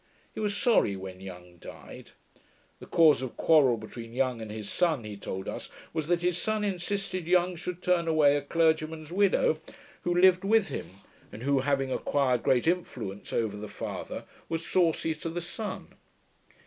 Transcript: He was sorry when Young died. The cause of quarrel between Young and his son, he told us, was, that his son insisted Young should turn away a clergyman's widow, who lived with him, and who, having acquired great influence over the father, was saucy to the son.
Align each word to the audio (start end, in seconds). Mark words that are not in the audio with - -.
He 0.33 0.39
was 0.39 0.57
sorry 0.57 0.95
when 0.95 1.21
Young 1.21 1.57
died. 1.57 2.13
The 2.79 2.87
cause 2.87 3.21
of 3.21 3.37
quarrel 3.37 3.77
between 3.77 4.13
Young 4.13 4.41
and 4.41 4.49
his 4.49 4.67
son, 4.67 5.03
he 5.03 5.15
told 5.15 5.47
us, 5.47 5.69
was, 5.93 6.07
that 6.07 6.23
his 6.23 6.39
son 6.39 6.63
insisted 6.63 7.27
Young 7.27 7.55
should 7.55 7.83
turn 7.83 8.07
away 8.07 8.35
a 8.35 8.41
clergyman's 8.41 9.11
widow, 9.11 9.59
who 10.01 10.15
lived 10.19 10.43
with 10.43 10.69
him, 10.69 11.01
and 11.31 11.43
who, 11.43 11.59
having 11.59 11.91
acquired 11.91 12.41
great 12.41 12.65
influence 12.65 13.31
over 13.31 13.55
the 13.55 13.67
father, 13.67 14.25
was 14.49 14.65
saucy 14.65 15.13
to 15.13 15.29
the 15.29 15.39
son. 15.39 15.89